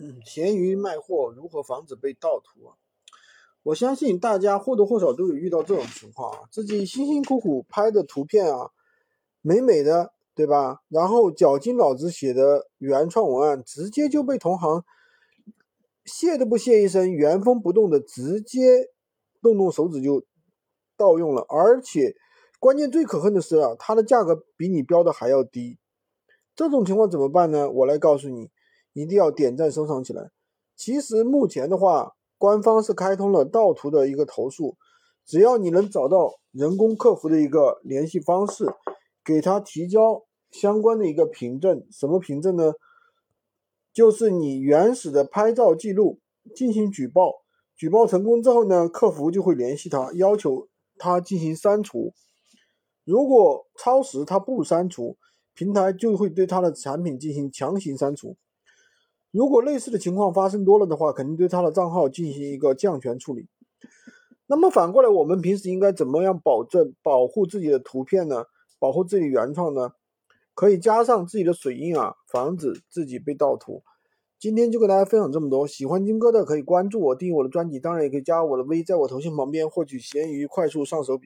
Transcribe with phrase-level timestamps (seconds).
[0.00, 2.74] 嗯，闲鱼卖货如何防止被盗图啊？
[3.64, 8.70] 我相信大家或多或少都有遇到这种情况啊，自己辛辛苦苦拍的图片啊，
[9.42, 10.82] 美美的，对吧？
[10.88, 14.84] 然后绞尽脑汁写的原创文案，直接就被同行
[16.04, 18.90] 谢都不谢一声，原封不动的直接
[19.42, 20.24] 动动手指就
[20.96, 22.14] 盗用了，而且
[22.58, 25.78] 关键最可恨的是啊，它的价格比你标的还要低，
[26.54, 27.68] 这种情况怎么办呢？
[27.68, 28.50] 我来告诉你。
[28.92, 30.30] 一定要点赞收藏起来。
[30.76, 34.76] 其实目前的话，官方是开通了盗图的一个投诉，
[35.26, 38.66] 只要你能找到人工客服的一个联系方式，
[39.24, 41.84] 给他提交相关的一个凭证。
[41.90, 42.72] 什么凭证呢？
[43.92, 46.20] 就是你原始的拍照记录
[46.54, 47.42] 进行举报，
[47.76, 52.12] 举报成功之后呢，客服就会联系他，要求他进行删除。
[53.04, 55.16] 如果超时他不删除，
[55.54, 58.36] 平台就会对他的产品进行强行删除。
[59.30, 63.46] 如果类似的情况发生多了的话，肯定对他的账号进行一个降权处理。
[64.46, 68.44] 那么反过来，我们平时应该怎么样保证保护自己的图片呢？
[68.78, 69.90] 保护自己原创呢？
[70.54, 73.82] 可以加上自己的水印啊，防止自己被盗图。
[74.40, 81.16] 今天就跟大家分享这么多，喜欢金哥的可以关注我，订阅我的专辑，当然也可以加我的微，在我头像旁边获取闲鱼快速上手笔。